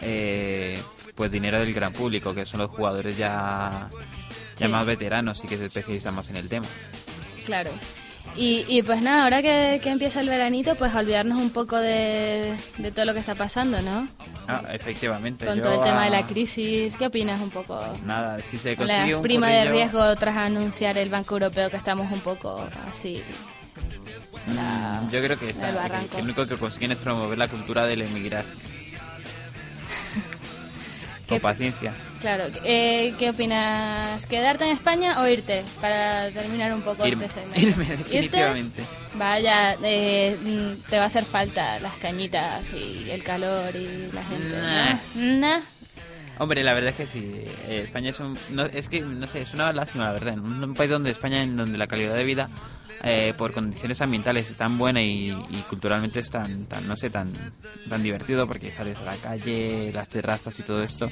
eh, 0.00 0.80
pues 1.14 1.30
dinero 1.30 1.58
del 1.58 1.74
gran 1.74 1.92
público, 1.92 2.34
que 2.34 2.46
son 2.46 2.60
los 2.60 2.70
jugadores 2.70 3.16
ya, 3.16 3.90
ya 4.56 4.66
Sí. 4.66 4.68
más 4.68 4.86
veteranos 4.86 5.44
y 5.44 5.46
que 5.46 5.56
se 5.58 5.66
especializan 5.66 6.14
más 6.14 6.28
en 6.30 6.36
el 6.36 6.48
tema. 6.48 6.66
Claro. 7.44 7.70
Y, 8.34 8.64
y 8.66 8.82
pues 8.82 9.02
nada, 9.02 9.24
ahora 9.24 9.42
que, 9.42 9.78
que 9.82 9.90
empieza 9.90 10.20
el 10.20 10.28
veranito, 10.28 10.74
pues 10.74 10.94
olvidarnos 10.94 11.38
un 11.40 11.50
poco 11.50 11.76
de, 11.76 12.56
de 12.78 12.90
todo 12.90 13.04
lo 13.04 13.12
que 13.12 13.20
está 13.20 13.34
pasando, 13.34 13.80
¿no? 13.82 14.08
Ah, 14.48 14.62
efectivamente. 14.72 15.44
Con 15.44 15.56
yo 15.56 15.62
todo 15.62 15.74
el 15.74 15.80
tema 15.84 16.04
de 16.04 16.10
la 16.10 16.26
crisis. 16.26 16.96
¿Qué 16.96 17.06
opinas 17.06 17.40
un 17.42 17.50
poco? 17.50 17.78
Nada, 18.06 18.38
si 18.40 18.56
se 18.58 18.74
Con 18.74 18.86
consigue 18.86 19.10
la 19.10 19.16
un 19.18 19.22
prima 19.22 19.48
de 19.48 19.70
riesgo 19.70 20.16
tras 20.16 20.36
anunciar 20.36 20.96
el 20.96 21.10
Banco 21.10 21.34
Europeo 21.34 21.68
que 21.70 21.76
estamos 21.76 22.10
un 22.10 22.20
poco 22.20 22.66
así. 22.90 23.22
Mm, 24.46 24.54
la- 24.54 25.02
yo 25.10 25.22
creo 25.22 25.38
que, 25.38 25.50
está, 25.50 25.70
que- 26.10 26.18
lo 26.18 26.24
único 26.24 26.46
que 26.46 26.56
consiguen 26.56 26.92
es 26.92 26.98
promover 26.98 27.36
la 27.36 27.48
cultura 27.48 27.84
del 27.86 28.00
emigrar. 28.00 28.44
¿Qué- 31.26 31.34
Con 31.34 31.40
paciencia. 31.40 31.92
Claro, 32.22 32.44
eh, 32.64 33.14
¿qué 33.18 33.30
opinas? 33.30 34.24
¿Quedarte 34.26 34.64
en 34.64 34.70
España 34.70 35.20
o 35.20 35.26
irte? 35.26 35.64
Para 35.80 36.30
terminar 36.30 36.72
un 36.72 36.80
poco 36.82 37.04
Irme, 37.06 37.26
este 37.26 37.40
segmento. 37.40 37.60
irme, 37.68 37.84
¿Irte? 37.84 37.96
definitivamente. 38.04 38.82
Vaya, 39.14 39.76
eh, 39.82 40.36
mm, 40.40 40.88
te 40.88 40.96
va 40.98 41.02
a 41.02 41.06
hacer 41.06 41.24
falta 41.24 41.80
las 41.80 41.94
cañitas 41.94 42.72
y 42.72 43.10
el 43.10 43.24
calor 43.24 43.74
y 43.74 44.08
la 44.14 44.24
gente. 44.24 44.56
Nah. 44.56 44.94
¿no? 45.16 45.38
Nah. 45.40 45.60
Hombre, 46.38 46.62
la 46.62 46.74
verdad 46.74 46.90
es 46.90 46.96
que 46.96 47.06
sí. 47.08 47.18
eh, 47.66 47.80
España 47.82 48.10
es 48.10 48.20
un. 48.20 48.38
No, 48.50 48.64
es 48.66 48.88
que, 48.88 49.00
no 49.00 49.26
sé, 49.26 49.42
es 49.42 49.52
una 49.52 49.72
lástima, 49.72 50.04
la 50.06 50.12
verdad. 50.12 50.34
En 50.34 50.40
un, 50.40 50.62
un 50.62 50.74
país 50.74 50.90
donde 50.90 51.10
España, 51.10 51.42
en 51.42 51.56
donde 51.56 51.76
la 51.76 51.88
calidad 51.88 52.14
de 52.14 52.24
vida, 52.24 52.48
eh, 53.02 53.34
por 53.36 53.52
condiciones 53.52 54.00
ambientales, 54.00 54.48
es 54.48 54.56
tan 54.56 54.78
buena 54.78 55.02
y, 55.02 55.30
y 55.30 55.56
culturalmente 55.68 56.20
es 56.20 56.30
tan, 56.30 56.66
tan, 56.66 56.86
no 56.86 56.96
sé, 56.96 57.10
tan, 57.10 57.32
tan 57.88 58.02
divertido 58.02 58.46
porque 58.46 58.70
sales 58.70 58.98
a 59.00 59.04
la 59.04 59.16
calle, 59.16 59.90
las 59.92 60.08
terrazas 60.08 60.56
y 60.58 60.62
todo 60.62 60.82
esto. 60.84 61.10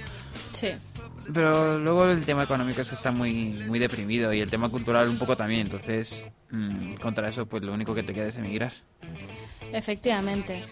Sí. 0.53 0.68
Pero 1.33 1.79
luego 1.79 2.07
el 2.07 2.25
tema 2.25 2.45
económico 2.45 2.81
es 2.81 2.88
que 2.88 2.95
está 2.95 3.11
muy, 3.11 3.62
muy 3.66 3.79
deprimido 3.79 4.33
y 4.33 4.40
el 4.40 4.51
tema 4.51 4.69
cultural 4.69 5.09
un 5.09 5.19
poco 5.19 5.37
también. 5.37 5.62
Entonces, 5.62 6.29
mm, 6.51 6.95
contra 6.95 7.29
eso, 7.29 7.47
pues 7.47 7.62
lo 7.62 7.73
único 7.73 7.95
que 7.95 8.03
te 8.03 8.12
queda 8.12 8.27
es 8.27 8.37
emigrar. 8.37 8.73
Efectivamente. 9.73 10.62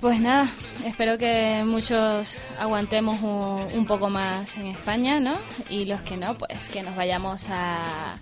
Pues 0.00 0.20
nada, 0.20 0.50
espero 0.84 1.16
que 1.16 1.62
muchos 1.64 2.38
aguantemos 2.58 3.22
un, 3.22 3.78
un 3.78 3.86
poco 3.86 4.10
más 4.10 4.56
en 4.58 4.66
España, 4.66 5.18
¿no? 5.18 5.38
Y 5.70 5.86
los 5.86 6.02
que 6.02 6.18
no, 6.18 6.36
pues 6.36 6.68
que 6.68 6.82
nos 6.82 6.94
vayamos 6.94 7.48
a, 7.48 8.16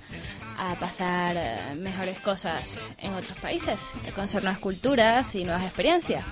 a 0.58 0.74
pasar 0.76 1.36
eh, 1.36 1.74
mejores 1.78 2.20
cosas 2.20 2.88
en 2.98 3.14
otros 3.14 3.36
países, 3.38 3.94
a 4.08 4.12
conocer 4.12 4.44
nuevas 4.44 4.60
culturas 4.60 5.34
y 5.34 5.44
nuevas 5.44 5.64
experiencias. 5.64 6.24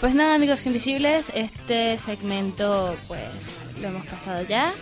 Pues 0.00 0.14
nada, 0.14 0.34
amigos 0.36 0.64
invisibles, 0.66 1.32
este 1.34 1.98
segmento 1.98 2.94
pues 3.08 3.56
lo 3.80 3.88
hemos 3.88 4.06
pasado 4.06 4.44
ya. 4.46 4.72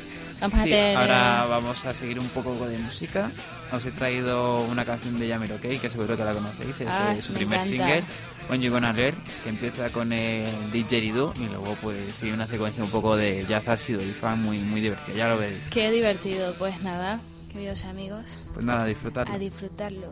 Vamos 0.41 0.59
a 0.61 0.65
tener... 0.65 0.95
ahora 0.97 1.47
vamos 1.49 1.87
a 1.87 1.95
seguir 1.95 2.19
un 2.21 2.29
poco 2.29 2.67
de 2.69 2.79
música. 2.79 3.31
Os 3.73 3.87
he 3.87 3.91
traído 3.91 4.61
una 4.67 4.85
canción 4.85 5.19
de 5.19 5.35
OK, 5.35 5.81
que 5.81 5.89
seguro 5.89 6.15
que 6.19 6.25
la 6.25 6.35
conocéis. 6.35 6.83
Es 6.83 6.89
Ah, 6.91 7.15
eh, 7.17 7.23
su 7.23 7.33
me 7.33 7.39
primer 7.39 7.61
encanta. 7.61 7.71
single, 7.71 8.05
When 8.51 8.61
You 8.61 8.71
Gonna 8.71 8.93
Learn, 8.93 9.17
que 9.43 9.49
empieza 9.49 9.89
con 9.89 10.13
el 10.13 10.51
Didgeridoo 10.71 11.33
y 11.37 11.49
luego 11.49 11.75
pues 11.81 11.99
sigue 12.21 12.35
una 12.35 12.47
secuencia 12.47 12.85
un 12.85 12.91
poco 12.91 13.17
de 13.17 13.47
jazz 13.49 13.69
ácido 13.69 14.03
y 14.03 14.11
fan 14.11 14.43
muy, 14.43 14.59
muy 14.59 14.83
divertida. 14.83 15.17
Ya 15.17 15.29
lo 15.31 15.39
veréis. 15.39 15.63
Qué 15.71 15.91
divertido, 15.91 16.53
pues 16.59 16.83
nada, 16.83 17.21
queridos 17.51 17.85
amigos, 17.87 18.43
Pues 18.53 18.67
nada, 18.67 18.85
disfrutarlo. 18.85 19.33
a 19.33 19.39
disfrutarlo. 19.39 20.09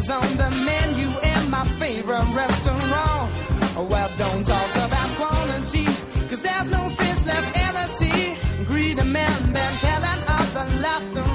is 0.00 0.10
on 0.10 0.36
the 0.36 0.50
menu 0.64 1.08
in 1.32 1.50
my 1.50 1.64
favorite 1.78 2.28
restaurant. 2.34 3.28
Well, 3.90 4.10
don't 4.18 4.44
talk 4.46 4.72
about 4.86 5.10
quality, 5.20 5.86
cause 6.28 6.42
there's 6.46 6.68
no 6.76 6.82
fish 7.00 7.20
left 7.30 7.50
in 7.64 7.72
the 7.78 7.86
sea. 7.98 8.36
Greedy 8.68 9.04
men 9.04 9.38
been 9.56 9.74
telling 9.86 10.22
of 10.36 10.46
the 10.56 10.64
laughter 10.84 11.26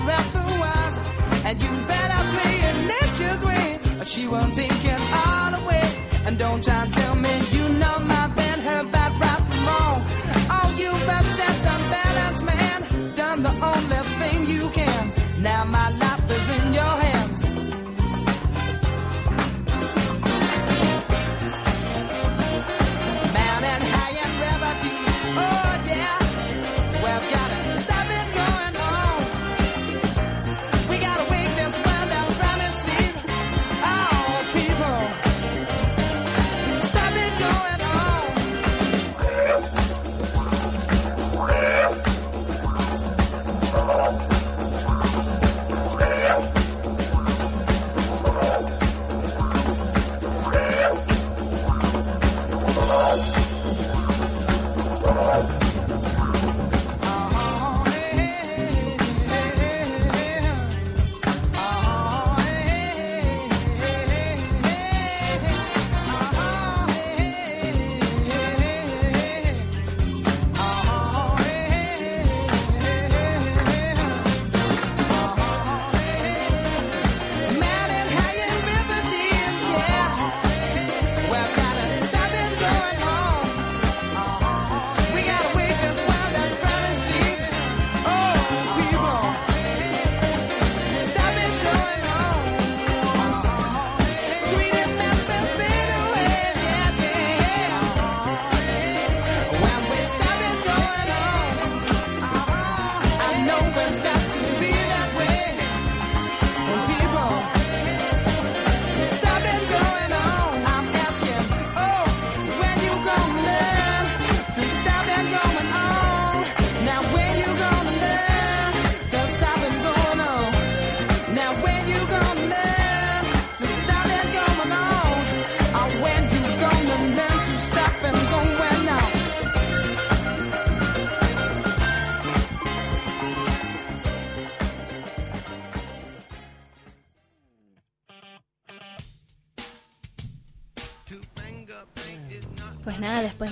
was, 0.63 0.93
And 1.47 1.55
you 1.63 1.71
better 1.93 2.21
play 2.33 2.55
it 2.69 2.77
nature's 2.93 3.43
way, 3.49 3.79
or 3.99 4.05
she 4.05 4.27
won't 4.27 4.53
take 4.53 4.83
it 4.93 5.01
all 5.23 5.53
away. 5.61 5.87
And 6.25 6.37
don't 6.37 6.63
try 6.63 6.85
to 6.85 6.91
tell 6.91 7.15
me 7.15 7.33
you 7.55 7.64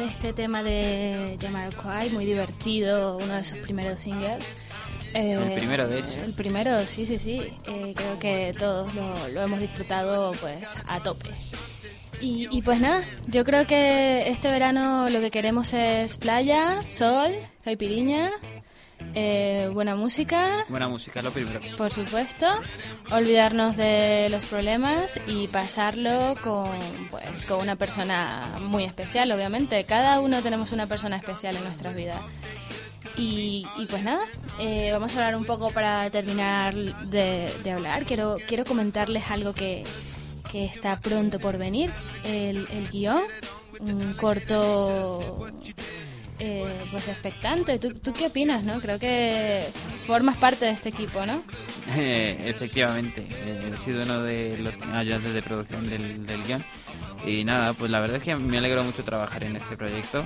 este 0.03 0.33
tema 0.33 0.63
de 0.63 1.37
Jamiroquai, 1.41 2.09
muy 2.09 2.25
divertido, 2.25 3.17
uno 3.17 3.33
de 3.35 3.43
sus 3.43 3.57
primeros 3.59 3.99
singles. 4.01 4.43
eh, 5.13 5.33
El 5.33 5.53
primero, 5.53 5.87
de 5.87 5.99
hecho. 5.99 6.23
El 6.23 6.33
primero, 6.33 6.79
sí, 6.85 7.05
sí, 7.05 7.17
sí. 7.19 7.41
eh, 7.65 7.93
creo 7.95 8.19
que 8.19 8.55
todos 8.57 8.93
lo, 8.95 9.27
lo 9.29 9.41
hemos 9.41 9.59
disfrutado 9.59 10.31
pues 10.33 10.75
a 10.87 10.99
tope. 10.99 11.29
Y, 12.21 12.47
y 12.55 12.61
pues 12.61 12.79
nada, 12.79 13.03
yo 13.27 13.43
creo 13.43 13.67
que 13.67 14.29
este 14.29 14.49
verano 14.49 15.09
lo 15.09 15.19
que 15.19 15.29
queremos 15.31 15.73
es 15.73 16.17
playa, 16.17 16.81
sol, 16.85 17.33
caipiriña, 17.65 18.31
eh, 19.15 19.69
buena 19.73 19.95
música, 19.95 20.65
Buena 20.69 20.87
música, 20.87 21.21
lo 21.21 21.31
primero. 21.31 21.59
por 21.77 21.91
supuesto, 21.91 22.47
olvidarnos 23.11 23.77
de 23.77 24.27
los 24.29 24.45
problemas 24.45 25.19
y 25.27 25.47
pasarlo 25.47 26.35
con, 26.43 26.69
pues, 27.11 27.45
con 27.45 27.59
una 27.59 27.75
persona 27.75 28.55
muy 28.61 28.83
especial, 28.83 29.31
obviamente. 29.31 29.83
Cada 29.83 30.19
uno 30.19 30.41
tenemos 30.41 30.71
una 30.71 30.87
persona 30.87 31.17
especial 31.17 31.55
en 31.55 31.63
nuestras 31.63 31.95
vidas. 31.95 32.19
Y, 33.15 33.67
y 33.77 33.85
pues 33.85 34.03
nada, 34.03 34.23
eh, 34.59 34.89
vamos 34.91 35.13
a 35.15 35.19
hablar 35.19 35.35
un 35.35 35.45
poco 35.45 35.69
para 35.69 36.09
terminar 36.09 36.73
de, 36.73 37.53
de 37.63 37.71
hablar. 37.71 38.05
Quiero, 38.05 38.37
quiero 38.47 38.65
comentarles 38.65 39.29
algo 39.29 39.53
que, 39.53 39.83
que 40.51 40.65
está 40.65 40.99
pronto 40.99 41.39
por 41.39 41.57
venir. 41.59 41.91
El, 42.23 42.67
el 42.71 42.89
guion, 42.89 43.21
un 43.81 44.13
corto 44.13 45.47
eh, 46.39 46.79
pues 46.91 47.07
expectante. 47.07 47.79
¿Tú, 47.79 47.93
¿Tú 47.93 48.13
qué 48.13 48.27
opinas, 48.27 48.63
no? 48.63 48.79
Creo 48.79 48.99
que 48.99 49.63
formas 50.05 50.37
parte 50.37 50.65
de 50.65 50.71
este 50.71 50.89
equipo, 50.89 51.25
¿no? 51.25 51.41
Eh, 51.95 52.37
efectivamente, 52.45 53.25
eh, 53.29 53.71
he 53.73 53.77
sido 53.77 54.03
uno 54.03 54.21
de 54.21 54.57
los 54.59 54.75
ayudantes 54.93 55.33
de 55.33 55.41
producción 55.41 55.89
del, 55.89 56.25
del 56.25 56.43
guion. 56.43 56.63
Y 57.25 57.43
nada, 57.45 57.73
pues 57.73 57.89
la 57.89 57.99
verdad 58.01 58.17
es 58.17 58.23
que 58.23 58.35
me 58.35 58.57
alegro 58.57 58.83
mucho 58.83 59.03
trabajar 59.03 59.43
en 59.43 59.55
este 59.55 59.77
proyecto. 59.77 60.25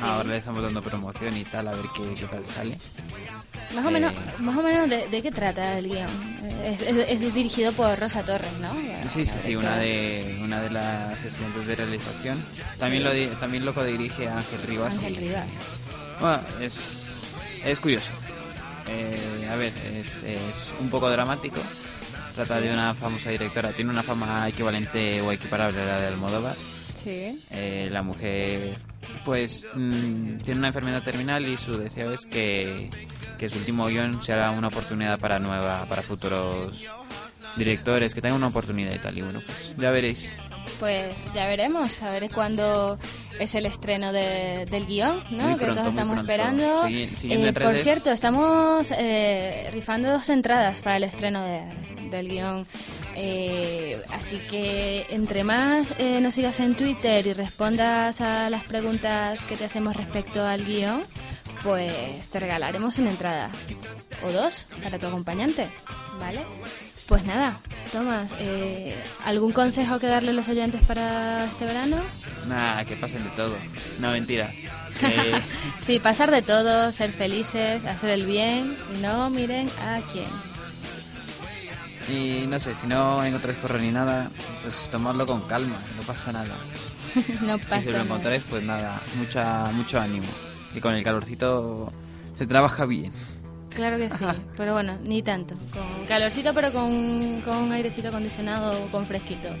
Ahora 0.00 0.28
le 0.30 0.36
estamos 0.38 0.62
dando 0.62 0.82
promoción 0.82 1.36
y 1.36 1.44
tal, 1.44 1.68
a 1.68 1.72
ver 1.72 1.86
qué, 1.96 2.14
qué 2.14 2.26
tal 2.26 2.44
sale. 2.44 2.76
Más 3.74 3.84
o 3.84 3.88
Eh, 3.88 3.92
menos, 3.92 4.12
más 4.38 4.56
o 4.58 4.62
menos 4.62 4.88
de, 4.90 5.08
de 5.08 5.22
qué 5.22 5.30
trata 5.30 5.78
el 5.78 5.88
guion. 5.88 6.08
Es, 6.64 6.82
es- 6.82 7.08
es 7.08 7.34
dirigido 7.34 7.72
por 7.72 7.98
Rosa 7.98 8.22
Torres, 8.22 8.52
¿no? 8.60 8.72
Sí, 9.10 9.24
sí, 9.26 9.32
sí, 9.44 9.56
una 9.56 9.76
de, 9.78 10.38
una 10.42 10.60
de 10.62 10.70
las 10.70 11.22
estudiantes 11.24 11.66
de 11.66 11.74
realización. 11.76 12.38
También, 12.78 13.04
lo, 13.04 13.12
di- 13.12 13.28
también 13.40 13.64
lo 13.64 13.74
codirige 13.74 14.28
Ángel 14.28 14.62
Rivas. 14.66 14.94
Ángel 14.96 15.16
Rivas. 15.16 15.46
Bueno, 16.20 16.38
es, 16.60 16.80
es 17.64 17.80
curioso. 17.80 18.10
Eh, 18.88 19.48
a 19.50 19.56
ver, 19.56 19.72
es, 19.94 20.22
es 20.24 20.40
un 20.80 20.88
poco 20.90 21.08
dramático. 21.10 21.60
Trata 22.34 22.60
de 22.60 22.72
una 22.72 22.94
famosa 22.94 23.30
directora. 23.30 23.72
Tiene 23.72 23.90
una 23.90 24.02
fama 24.02 24.48
equivalente 24.48 25.20
o 25.20 25.32
equiparable 25.32 25.80
a 25.80 25.86
la 25.86 26.00
de 26.00 26.06
Almodóvar. 26.08 26.56
Sí. 26.94 27.40
Eh, 27.50 27.88
la 27.90 28.02
mujer, 28.02 28.78
pues, 29.24 29.66
mm, 29.74 30.38
tiene 30.38 30.58
una 30.58 30.68
enfermedad 30.68 31.02
terminal 31.02 31.46
y 31.48 31.56
su 31.56 31.76
deseo 31.76 32.12
es 32.12 32.22
que, 32.26 32.88
que 33.42 33.48
su 33.48 33.58
último 33.58 33.86
guion 33.88 34.22
sea 34.22 34.52
una 34.52 34.68
oportunidad 34.68 35.18
para 35.18 35.40
nueva, 35.40 35.84
para 35.88 36.00
futuros 36.00 36.80
directores, 37.56 38.14
que 38.14 38.20
tengan 38.20 38.36
una 38.38 38.46
oportunidad 38.46 38.94
y 38.94 38.98
tal. 39.00 39.18
Y 39.18 39.22
bueno, 39.22 39.40
pues, 39.44 39.74
ya 39.76 39.90
veréis. 39.90 40.38
Pues 40.78 41.26
ya 41.34 41.46
veremos, 41.48 42.00
a 42.04 42.10
ver 42.12 42.30
cuándo 42.30 43.00
es 43.40 43.56
el 43.56 43.66
estreno 43.66 44.12
de- 44.12 44.64
del 44.70 44.86
guion, 44.86 45.24
¿no? 45.32 45.48
Muy 45.48 45.58
que 45.58 45.64
pronto, 45.64 45.80
todos 45.80 45.88
estamos 45.88 46.14
pronto. 46.22 46.32
esperando. 46.32 46.86
Eh, 46.86 47.52
por 47.52 47.76
cierto, 47.76 48.12
estamos 48.12 48.92
eh, 48.96 49.70
rifando 49.72 50.12
dos 50.12 50.28
entradas 50.28 50.80
para 50.80 50.98
el 50.98 51.02
estreno 51.04 51.42
de- 51.44 52.08
del 52.10 52.28
guion. 52.28 52.64
Eh, 53.16 54.00
así 54.10 54.38
que 54.48 55.04
entre 55.10 55.42
más 55.42 55.94
eh, 55.98 56.20
nos 56.20 56.34
sigas 56.34 56.60
en 56.60 56.76
Twitter 56.76 57.26
y 57.26 57.32
respondas 57.32 58.20
a 58.20 58.48
las 58.50 58.62
preguntas 58.64 59.44
que 59.46 59.56
te 59.56 59.64
hacemos 59.64 59.96
respecto 59.96 60.46
al 60.46 60.64
guion, 60.64 61.02
pues 61.62 62.28
te 62.30 62.40
regalaremos 62.40 62.98
una 62.98 63.10
entrada 63.10 63.50
o 64.24 64.32
dos 64.32 64.68
para 64.82 64.98
tu 64.98 65.06
acompañante, 65.06 65.68
¿vale? 66.20 66.40
Pues 67.06 67.24
nada, 67.24 67.58
Tomás, 67.92 68.34
eh, 68.38 68.96
¿algún 69.24 69.52
consejo 69.52 69.98
que 69.98 70.06
darle 70.06 70.30
a 70.30 70.32
los 70.32 70.48
oyentes 70.48 70.84
para 70.86 71.44
este 71.44 71.66
verano? 71.66 71.96
Nada, 72.48 72.84
que 72.84 72.96
pasen 72.96 73.22
de 73.24 73.30
todo. 73.30 73.54
No, 74.00 74.10
mentira. 74.12 74.50
Eh, 75.02 75.40
Sí, 75.80 75.98
pasar 76.00 76.30
de 76.30 76.42
todo, 76.42 76.92
ser 76.92 77.10
felices, 77.12 77.84
hacer 77.86 78.10
el 78.10 78.26
bien 78.26 78.76
no 79.00 79.30
miren 79.30 79.68
a 79.80 80.00
quién. 80.12 80.28
y 82.08 82.46
no 82.46 82.60
sé, 82.60 82.74
si 82.74 82.86
no 82.86 83.24
encontráis 83.24 83.58
correo 83.58 83.80
ni 83.80 83.90
nada, 83.90 84.30
pues 84.62 84.90
tomadlo 84.90 85.26
con 85.26 85.40
calma, 85.48 85.76
no 85.96 86.02
pasa 86.02 86.30
nada. 86.30 86.54
no 87.40 87.56
y 87.56 87.58
si 87.60 87.64
pasa 87.66 87.90
lo 87.90 88.00
encontráis, 88.02 88.42
pues 88.48 88.62
nada, 88.64 89.00
mucha, 89.16 89.70
mucho 89.72 89.98
ánimo. 89.98 90.26
Y 90.74 90.80
con 90.80 90.94
el 90.94 91.02
calorcito 91.04 91.92
se 92.36 92.46
trabaja 92.46 92.86
bien. 92.86 93.12
Claro 93.74 93.96
que 93.96 94.10
sí, 94.10 94.24
pero 94.56 94.74
bueno, 94.74 94.96
ni 95.02 95.22
tanto. 95.22 95.54
Con 95.72 96.06
calorcito, 96.06 96.52
pero 96.54 96.72
con, 96.72 97.40
con 97.42 97.56
un 97.56 97.72
airecito 97.72 98.08
acondicionado 98.08 98.88
con 98.88 99.06
fresquito. 99.06 99.48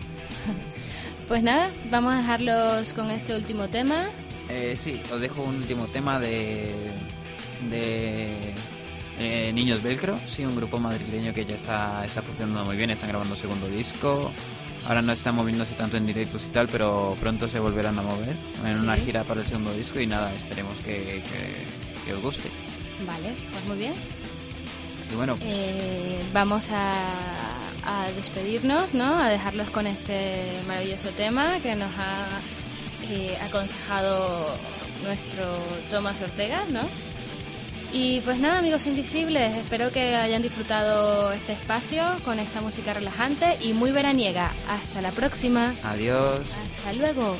Pues 1.28 1.42
nada, 1.42 1.70
vamos 1.90 2.12
a 2.12 2.16
dejarlos 2.18 2.92
con 2.92 3.10
este 3.10 3.34
último 3.34 3.68
tema. 3.68 4.06
Eh, 4.50 4.74
sí, 4.76 5.00
os 5.10 5.20
dejo 5.20 5.40
un 5.42 5.54
último 5.54 5.86
tema 5.86 6.18
de, 6.18 6.74
de 7.70 8.52
eh, 9.18 9.50
Niños 9.54 9.82
Velcro, 9.82 10.18
sí, 10.26 10.44
un 10.44 10.56
grupo 10.56 10.78
madrileño 10.78 11.32
que 11.32 11.46
ya 11.46 11.54
está, 11.54 12.04
está 12.04 12.20
funcionando 12.20 12.64
muy 12.66 12.76
bien, 12.76 12.90
están 12.90 13.08
grabando 13.08 13.34
segundo 13.36 13.66
disco. 13.68 14.30
Ahora 14.88 15.00
no 15.02 15.12
están 15.12 15.34
moviéndose 15.36 15.74
tanto 15.74 15.96
en 15.96 16.06
directos 16.06 16.44
y 16.44 16.48
tal, 16.48 16.68
pero 16.68 17.16
pronto 17.20 17.48
se 17.48 17.60
volverán 17.60 17.98
a 17.98 18.02
mover 18.02 18.34
en 18.66 18.80
una 18.80 18.96
gira 18.96 19.22
para 19.22 19.40
el 19.40 19.46
segundo 19.46 19.72
disco 19.74 20.00
y 20.00 20.06
nada, 20.06 20.32
esperemos 20.34 20.76
que, 20.84 21.22
que- 21.22 22.04
que 22.04 22.12
os 22.14 22.20
guste. 22.22 22.48
Vale, 23.06 23.32
pues 23.52 23.64
muy 23.66 23.76
bien. 23.78 23.94
Y 25.12 25.14
bueno, 25.16 25.36
Eh, 25.42 26.20
vamos 26.32 26.70
a, 26.70 26.94
a 27.84 28.10
despedirnos, 28.16 28.92
¿no? 28.94 29.18
A 29.20 29.28
dejarlos 29.28 29.70
con 29.70 29.86
este 29.86 30.42
maravilloso 30.66 31.10
tema 31.10 31.58
que 31.60 31.74
nos 31.76 31.90
ha 31.98 32.26
eh, 33.10 33.38
aconsejado 33.42 34.48
nuestro 35.04 35.44
Tomás 35.90 36.20
Ortega, 36.22 36.64
¿no? 36.70 36.80
Y 37.94 38.20
pues 38.22 38.38
nada, 38.38 38.58
amigos 38.58 38.86
invisibles, 38.86 39.54
espero 39.54 39.90
que 39.90 40.14
hayan 40.14 40.40
disfrutado 40.40 41.30
este 41.32 41.52
espacio 41.52 42.02
con 42.24 42.38
esta 42.38 42.62
música 42.62 42.94
relajante 42.94 43.58
y 43.60 43.74
muy 43.74 43.90
veraniega. 43.92 44.50
Hasta 44.68 45.02
la 45.02 45.10
próxima. 45.10 45.74
adiós. 45.84 46.40
Hasta 46.64 46.92
luego. 46.94 47.36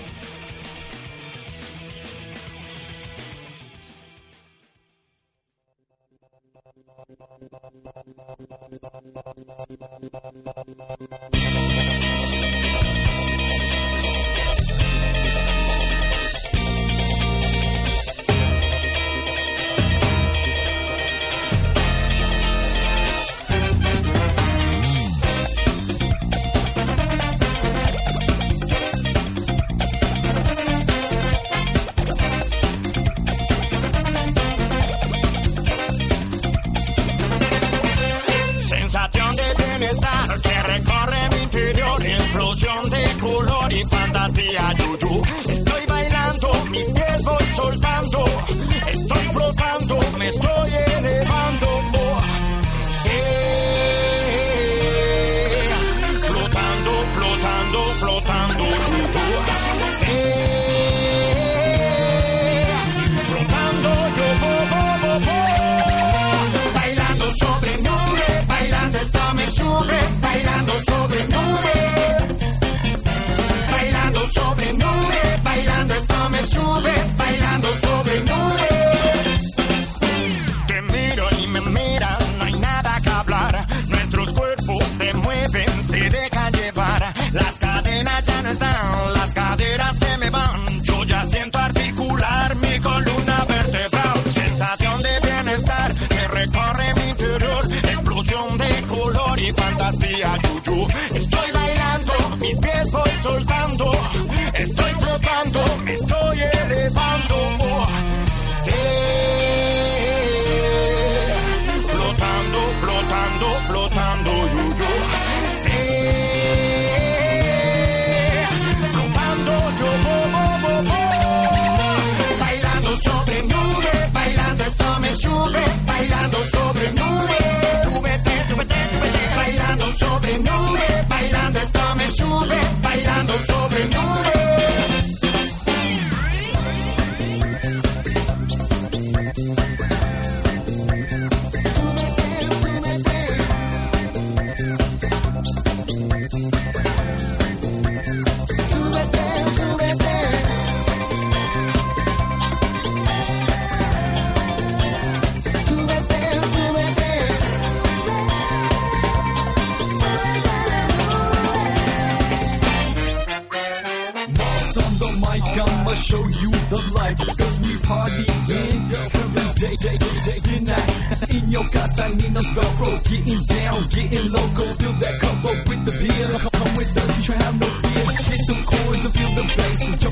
Que 40.00 40.62
recorre 40.62 41.28
mi 41.30 41.42
interior, 41.42 42.02
explosión 42.02 42.90
de 42.90 43.04
color 43.20 43.72
y 43.72 43.84
fantasía 43.84 44.72
yuyu. 44.78 45.22
Estoy 45.48 45.86
bailando, 45.86 46.64
mis 46.70 46.86
pies 46.88 47.22
voy 47.22 47.44
soltando, 47.56 48.24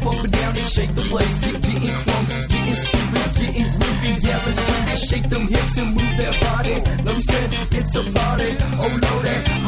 Jump 0.01 0.17
up 0.17 0.25
and 0.25 0.33
down 0.33 0.57
and 0.57 0.67
shake 0.67 0.95
the 0.95 1.03
place. 1.03 1.41
Get, 1.41 1.61
getting 1.61 1.83
crunk, 1.83 2.49
getting 2.49 2.73
stupid, 2.73 3.35
getting 3.37 3.65
groovy. 3.65 4.25
Let's 4.25 5.01
do. 5.01 5.07
Shake 5.07 5.29
them 5.29 5.47
hips 5.47 5.77
and 5.77 5.89
move 5.89 6.17
that 6.17 6.41
body. 6.41 6.75
Let 7.05 7.17
me 7.17 7.21
say, 7.21 7.45
it's 7.79 7.95
a 7.97 8.03
party. 8.13 8.57
Oh, 8.81 8.99
no, 9.03 9.23
that. 9.23 9.60